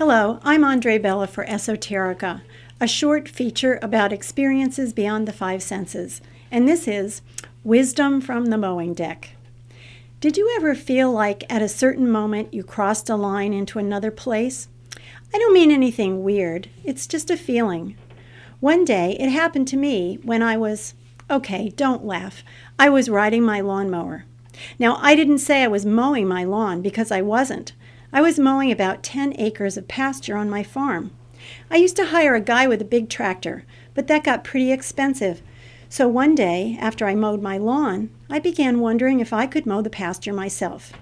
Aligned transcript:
Hello, 0.00 0.40
I'm 0.42 0.64
Andre 0.64 0.96
Bella 0.96 1.26
for 1.26 1.44
Esoterica, 1.44 2.40
a 2.80 2.88
short 2.88 3.28
feature 3.28 3.78
about 3.82 4.14
experiences 4.14 4.94
beyond 4.94 5.28
the 5.28 5.32
five 5.32 5.62
senses. 5.62 6.22
And 6.50 6.66
this 6.66 6.88
is 6.88 7.20
Wisdom 7.64 8.22
from 8.22 8.46
the 8.46 8.56
Mowing 8.56 8.94
Deck. 8.94 9.32
Did 10.18 10.38
you 10.38 10.50
ever 10.56 10.74
feel 10.74 11.12
like 11.12 11.44
at 11.50 11.60
a 11.60 11.68
certain 11.68 12.10
moment 12.10 12.54
you 12.54 12.64
crossed 12.64 13.10
a 13.10 13.14
line 13.14 13.52
into 13.52 13.78
another 13.78 14.10
place? 14.10 14.68
I 15.34 15.38
don't 15.38 15.52
mean 15.52 15.70
anything 15.70 16.24
weird, 16.24 16.70
it's 16.82 17.06
just 17.06 17.30
a 17.30 17.36
feeling. 17.36 17.94
One 18.60 18.86
day 18.86 19.18
it 19.20 19.28
happened 19.28 19.68
to 19.68 19.76
me 19.76 20.18
when 20.22 20.42
I 20.42 20.56
was, 20.56 20.94
okay, 21.30 21.74
don't 21.76 22.06
laugh, 22.06 22.42
I 22.78 22.88
was 22.88 23.10
riding 23.10 23.42
my 23.42 23.60
lawnmower. 23.60 24.24
Now, 24.78 24.96
I 25.02 25.14
didn't 25.14 25.40
say 25.40 25.62
I 25.62 25.68
was 25.68 25.84
mowing 25.84 26.26
my 26.26 26.44
lawn 26.44 26.80
because 26.80 27.10
I 27.10 27.20
wasn't. 27.20 27.74
I 28.12 28.20
was 28.22 28.38
mowing 28.40 28.72
about 28.72 29.04
10 29.04 29.34
acres 29.38 29.76
of 29.76 29.86
pasture 29.86 30.36
on 30.36 30.50
my 30.50 30.64
farm. 30.64 31.12
I 31.70 31.76
used 31.76 31.96
to 31.96 32.06
hire 32.06 32.34
a 32.34 32.40
guy 32.40 32.66
with 32.66 32.82
a 32.82 32.84
big 32.84 33.08
tractor, 33.08 33.64
but 33.94 34.08
that 34.08 34.24
got 34.24 34.42
pretty 34.42 34.72
expensive. 34.72 35.42
So 35.88 36.08
one 36.08 36.34
day, 36.34 36.76
after 36.80 37.06
I 37.06 37.14
mowed 37.14 37.40
my 37.40 37.56
lawn, 37.56 38.10
I 38.28 38.40
began 38.40 38.80
wondering 38.80 39.20
if 39.20 39.32
I 39.32 39.46
could 39.46 39.64
mow 39.64 39.80
the 39.80 39.90
pasture 39.90 40.32
myself. 40.32 40.92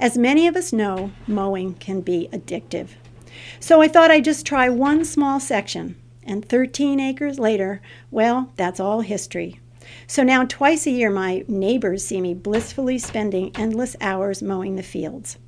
As 0.00 0.18
many 0.18 0.48
of 0.48 0.56
us 0.56 0.72
know, 0.72 1.12
mowing 1.28 1.74
can 1.74 2.00
be 2.00 2.28
addictive. 2.32 2.88
So 3.60 3.80
I 3.80 3.88
thought 3.88 4.10
I'd 4.10 4.24
just 4.24 4.44
try 4.44 4.68
one 4.68 5.04
small 5.04 5.38
section. 5.38 5.96
And 6.24 6.44
13 6.44 6.98
acres 7.00 7.38
later, 7.38 7.80
well, 8.10 8.52
that's 8.56 8.80
all 8.80 9.00
history. 9.00 9.60
So 10.06 10.22
now, 10.22 10.44
twice 10.44 10.86
a 10.86 10.90
year, 10.90 11.10
my 11.10 11.44
neighbors 11.48 12.04
see 12.04 12.20
me 12.20 12.34
blissfully 12.34 12.98
spending 12.98 13.50
endless 13.56 13.96
hours 14.00 14.42
mowing 14.42 14.76
the 14.76 14.82
fields. 14.82 15.38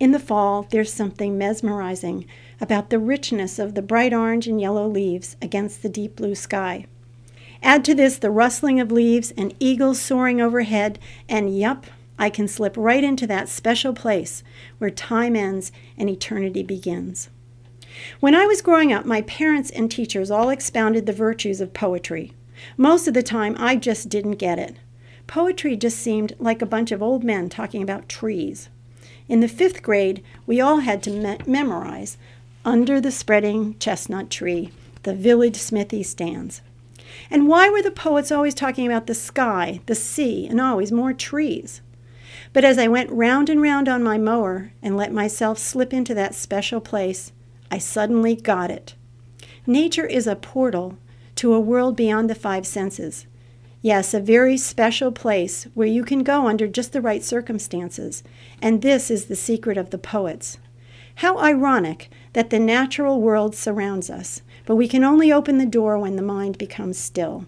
In 0.00 0.12
the 0.12 0.18
fall, 0.18 0.66
there's 0.70 0.90
something 0.90 1.36
mesmerizing 1.36 2.24
about 2.58 2.88
the 2.88 2.98
richness 2.98 3.58
of 3.58 3.74
the 3.74 3.82
bright 3.82 4.14
orange 4.14 4.48
and 4.48 4.58
yellow 4.58 4.88
leaves 4.88 5.36
against 5.42 5.82
the 5.82 5.90
deep 5.90 6.16
blue 6.16 6.34
sky. 6.34 6.86
Add 7.62 7.84
to 7.84 7.94
this 7.94 8.16
the 8.16 8.30
rustling 8.30 8.80
of 8.80 8.90
leaves 8.90 9.30
and 9.36 9.54
eagles 9.60 10.00
soaring 10.00 10.40
overhead, 10.40 10.98
and 11.28 11.54
yup, 11.54 11.84
I 12.18 12.30
can 12.30 12.48
slip 12.48 12.78
right 12.78 13.04
into 13.04 13.26
that 13.26 13.50
special 13.50 13.92
place 13.92 14.42
where 14.78 14.88
time 14.88 15.36
ends 15.36 15.70
and 15.98 16.08
eternity 16.08 16.62
begins. 16.62 17.28
When 18.20 18.34
I 18.34 18.46
was 18.46 18.62
growing 18.62 18.94
up, 18.94 19.04
my 19.04 19.20
parents 19.20 19.70
and 19.70 19.90
teachers 19.90 20.30
all 20.30 20.48
expounded 20.48 21.04
the 21.04 21.12
virtues 21.12 21.60
of 21.60 21.74
poetry. 21.74 22.32
Most 22.78 23.06
of 23.06 23.12
the 23.12 23.22
time, 23.22 23.54
I 23.58 23.76
just 23.76 24.08
didn't 24.08 24.32
get 24.32 24.58
it. 24.58 24.76
Poetry 25.26 25.76
just 25.76 25.98
seemed 25.98 26.34
like 26.38 26.62
a 26.62 26.66
bunch 26.66 26.90
of 26.90 27.02
old 27.02 27.22
men 27.22 27.50
talking 27.50 27.82
about 27.82 28.08
trees. 28.08 28.70
In 29.30 29.38
the 29.38 29.46
fifth 29.46 29.84
grade, 29.84 30.24
we 30.44 30.60
all 30.60 30.78
had 30.78 31.04
to 31.04 31.10
me- 31.12 31.38
memorize 31.46 32.18
Under 32.64 33.00
the 33.00 33.12
Spreading 33.12 33.76
Chestnut 33.78 34.28
Tree, 34.28 34.72
the 35.04 35.14
village 35.14 35.54
smithy 35.54 36.02
stands. 36.02 36.62
And 37.30 37.46
why 37.46 37.68
were 37.68 37.80
the 37.80 37.92
poets 37.92 38.32
always 38.32 38.54
talking 38.54 38.86
about 38.86 39.06
the 39.06 39.14
sky, 39.14 39.82
the 39.86 39.94
sea, 39.94 40.48
and 40.48 40.60
always 40.60 40.90
more 40.90 41.12
trees? 41.12 41.80
But 42.52 42.64
as 42.64 42.76
I 42.76 42.88
went 42.88 43.08
round 43.12 43.48
and 43.48 43.62
round 43.62 43.88
on 43.88 44.02
my 44.02 44.18
mower 44.18 44.72
and 44.82 44.96
let 44.96 45.12
myself 45.12 45.60
slip 45.60 45.94
into 45.94 46.12
that 46.14 46.34
special 46.34 46.80
place, 46.80 47.30
I 47.70 47.78
suddenly 47.78 48.34
got 48.34 48.68
it. 48.68 48.96
Nature 49.64 50.06
is 50.06 50.26
a 50.26 50.34
portal 50.34 50.98
to 51.36 51.54
a 51.54 51.60
world 51.60 51.94
beyond 51.94 52.28
the 52.28 52.34
five 52.34 52.66
senses. 52.66 53.28
Yes, 53.82 54.12
a 54.12 54.20
very 54.20 54.58
special 54.58 55.10
place 55.10 55.64
where 55.72 55.86
you 55.86 56.04
can 56.04 56.22
go 56.22 56.46
under 56.46 56.68
just 56.68 56.92
the 56.92 57.00
right 57.00 57.22
circumstances. 57.22 58.22
And 58.60 58.82
this 58.82 59.10
is 59.10 59.26
the 59.26 59.36
secret 59.36 59.78
of 59.78 59.88
the 59.88 59.98
poets. 59.98 60.58
How 61.16 61.38
ironic 61.38 62.10
that 62.34 62.50
the 62.50 62.58
natural 62.58 63.20
world 63.20 63.54
surrounds 63.54 64.10
us, 64.10 64.42
but 64.66 64.76
we 64.76 64.86
can 64.86 65.02
only 65.02 65.32
open 65.32 65.58
the 65.58 65.66
door 65.66 65.98
when 65.98 66.16
the 66.16 66.22
mind 66.22 66.58
becomes 66.58 66.98
still. 66.98 67.46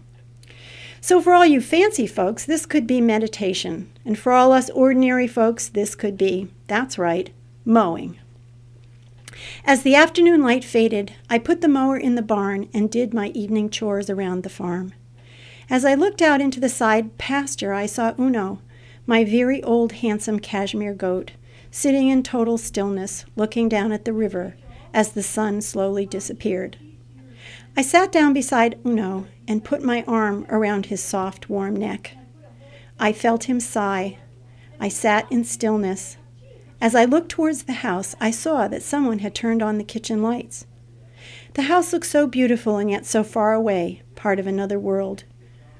So, 1.01 1.21
for 1.21 1.33
all 1.33 1.45
you 1.45 1.59
fancy 1.61 2.07
folks, 2.07 2.45
this 2.45 2.65
could 2.65 2.87
be 2.87 3.01
meditation. 3.01 3.91
And 4.05 4.17
for 4.17 4.31
all 4.31 4.53
us 4.53 4.69
ordinary 4.71 5.27
folks, 5.27 5.67
this 5.67 5.95
could 5.95 6.17
be, 6.17 6.47
that's 6.67 6.97
right, 6.97 7.29
mowing. 7.65 8.17
As 9.65 9.83
the 9.83 9.95
afternoon 9.95 10.41
light 10.41 10.63
faded, 10.63 11.13
I 11.29 11.39
put 11.39 11.61
the 11.61 11.67
mower 11.67 11.97
in 11.97 12.15
the 12.15 12.21
barn 12.21 12.69
and 12.73 12.89
did 12.89 13.13
my 13.13 13.27
evening 13.29 13.69
chores 13.69 14.09
around 14.09 14.43
the 14.43 14.49
farm. 14.49 14.93
As 15.73 15.85
I 15.85 15.95
looked 15.95 16.21
out 16.21 16.39
into 16.39 16.59
the 16.59 16.69
side 16.69 17.17
pasture, 17.17 17.73
I 17.73 17.87
saw 17.87 18.13
Uno, 18.19 18.61
my 19.07 19.25
very 19.25 19.63
old 19.63 19.93
handsome 19.93 20.37
cashmere 20.39 20.93
goat, 20.93 21.31
sitting 21.71 22.09
in 22.09 22.21
total 22.21 22.59
stillness, 22.59 23.25
looking 23.35 23.69
down 23.69 23.91
at 23.91 24.05
the 24.05 24.13
river 24.13 24.55
as 24.93 25.13
the 25.13 25.23
sun 25.23 25.61
slowly 25.61 26.05
disappeared. 26.05 26.77
I 27.75 27.81
sat 27.81 28.11
down 28.11 28.33
beside 28.33 28.77
Uno 28.85 29.25
and 29.47 29.63
put 29.63 29.81
my 29.81 30.03
arm 30.07 30.45
around 30.47 30.85
his 30.85 31.01
soft, 31.01 31.49
warm 31.49 31.75
neck. 31.75 32.17
I 32.99 33.11
felt 33.11 33.45
him 33.45 33.59
sigh. 33.59 34.19
I 34.79 34.89
sat 34.89 35.25
in 35.31 35.43
stillness. 35.43 36.17
As 36.79 36.93
I 36.93 37.05
looked 37.05 37.29
towards 37.29 37.63
the 37.63 37.81
house, 37.81 38.13
I 38.21 38.29
saw 38.29 38.67
that 38.67 38.83
someone 38.83 39.19
had 39.19 39.33
turned 39.33 39.63
on 39.63 39.79
the 39.79 39.83
kitchen 39.83 40.21
lights. 40.21 40.67
The 41.55 41.63
house 41.63 41.91
looked 41.91 42.05
so 42.05 42.27
beautiful 42.27 42.77
and 42.77 42.91
yet 42.91 43.07
so 43.07 43.23
far 43.23 43.53
away, 43.53 44.03
part 44.13 44.39
of 44.39 44.45
another 44.45 44.77
world. 44.77 45.23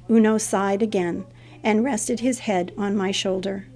Uno 0.10 0.38
sighed 0.38 0.82
again 0.82 1.26
and 1.64 1.84
rested 1.84 2.20
his 2.20 2.40
head 2.40 2.74
on 2.78 2.96
my 2.96 3.12
shoulder. 3.12 3.68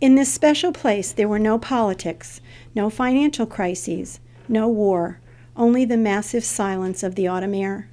In 0.00 0.14
this 0.14 0.32
special 0.32 0.72
place, 0.72 1.12
there 1.12 1.28
were 1.28 1.38
no 1.38 1.58
politics, 1.58 2.40
no 2.74 2.88
financial 2.88 3.46
crises, 3.46 4.18
no 4.48 4.66
war, 4.68 5.20
only 5.56 5.84
the 5.84 5.98
massive 5.98 6.44
silence 6.44 7.02
of 7.02 7.14
the 7.14 7.28
autumn 7.28 7.54
air. 7.54 7.88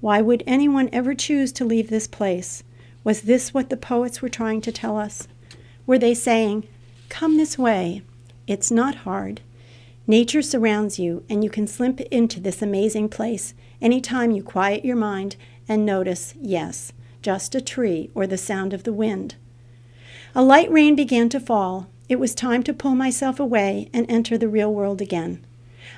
Why 0.00 0.20
would 0.20 0.44
anyone 0.46 0.88
ever 0.92 1.14
choose 1.14 1.50
to 1.52 1.64
leave 1.64 1.90
this 1.90 2.06
place? 2.06 2.62
Was 3.02 3.22
this 3.22 3.52
what 3.52 3.68
the 3.68 3.76
poets 3.76 4.22
were 4.22 4.28
trying 4.28 4.60
to 4.60 4.72
tell 4.72 4.96
us? 4.96 5.26
Were 5.86 5.98
they 5.98 6.14
saying, 6.14 6.68
Come 7.08 7.36
this 7.36 7.58
way? 7.58 8.02
It's 8.46 8.70
not 8.70 8.96
hard. 8.96 9.40
Nature 10.06 10.42
surrounds 10.42 10.98
you, 10.98 11.24
and 11.28 11.42
you 11.42 11.50
can 11.50 11.66
slip 11.66 12.00
into 12.00 12.38
this 12.38 12.60
amazing 12.62 13.08
place 13.08 13.54
any 13.80 14.00
time 14.00 14.30
you 14.30 14.42
quiet 14.42 14.84
your 14.84 14.96
mind 14.96 15.36
and 15.68 15.86
notice, 15.86 16.34
yes, 16.40 16.92
just 17.22 17.54
a 17.54 17.60
tree 17.60 18.10
or 18.14 18.26
the 18.26 18.38
sound 18.38 18.72
of 18.72 18.84
the 18.84 18.92
wind. 18.92 19.36
A 20.34 20.42
light 20.42 20.70
rain 20.70 20.94
began 20.94 21.28
to 21.30 21.40
fall. 21.40 21.88
It 22.08 22.18
was 22.18 22.34
time 22.34 22.62
to 22.64 22.74
pull 22.74 22.94
myself 22.94 23.40
away 23.40 23.88
and 23.92 24.04
enter 24.08 24.36
the 24.36 24.48
real 24.48 24.72
world 24.72 25.00
again. 25.00 25.44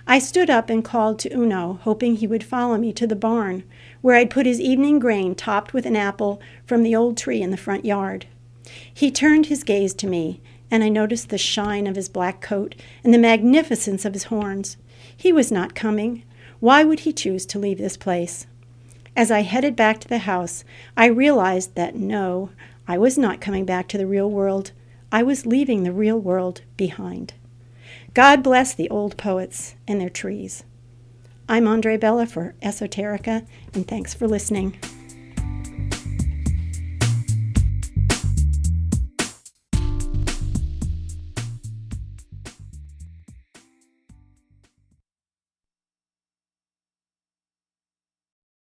I 0.06 0.18
stood 0.18 0.50
up 0.50 0.70
and 0.70 0.84
called 0.84 1.18
to 1.20 1.32
Uno, 1.32 1.80
hoping 1.82 2.16
he 2.16 2.26
would 2.26 2.44
follow 2.44 2.76
me 2.76 2.92
to 2.92 3.06
the 3.06 3.16
barn, 3.16 3.64
where 4.02 4.16
I'd 4.16 4.30
put 4.30 4.46
his 4.46 4.60
evening 4.60 4.98
grain 4.98 5.34
topped 5.34 5.72
with 5.72 5.86
an 5.86 5.96
apple 5.96 6.40
from 6.64 6.82
the 6.82 6.94
old 6.94 7.16
tree 7.16 7.42
in 7.42 7.50
the 7.50 7.56
front 7.56 7.84
yard. 7.84 8.26
He 8.92 9.10
turned 9.10 9.46
his 9.46 9.64
gaze 9.64 9.94
to 9.94 10.06
me, 10.06 10.40
and 10.70 10.84
I 10.84 10.88
noticed 10.88 11.28
the 11.28 11.38
shine 11.38 11.86
of 11.86 11.96
his 11.96 12.08
black 12.08 12.40
coat 12.40 12.74
and 13.02 13.14
the 13.14 13.18
magnificence 13.18 14.04
of 14.04 14.12
his 14.12 14.24
horns. 14.24 14.76
He 15.16 15.32
was 15.32 15.50
not 15.50 15.74
coming. 15.74 16.24
Why 16.60 16.84
would 16.84 17.00
he 17.00 17.12
choose 17.12 17.46
to 17.46 17.58
leave 17.58 17.78
this 17.78 17.96
place? 17.96 18.46
As 19.16 19.30
I 19.30 19.40
headed 19.40 19.74
back 19.74 19.98
to 20.00 20.08
the 20.08 20.18
house, 20.18 20.62
I 20.94 21.06
realized 21.06 21.74
that 21.74 21.94
no, 21.94 22.50
I 22.86 22.98
was 22.98 23.16
not 23.16 23.40
coming 23.40 23.64
back 23.64 23.88
to 23.88 23.98
the 23.98 24.06
real 24.06 24.30
world. 24.30 24.72
I 25.10 25.22
was 25.22 25.46
leaving 25.46 25.82
the 25.82 25.92
real 25.92 26.18
world 26.18 26.60
behind. 26.76 27.32
God 28.12 28.42
bless 28.42 28.74
the 28.74 28.90
old 28.90 29.16
poets 29.16 29.74
and 29.88 29.98
their 29.98 30.10
trees. 30.10 30.64
I'm 31.48 31.66
Andre 31.66 31.96
Bella 31.96 32.26
for 32.26 32.54
Esoterica, 32.60 33.46
and 33.72 33.88
thanks 33.88 34.12
for 34.12 34.28
listening. 34.28 34.76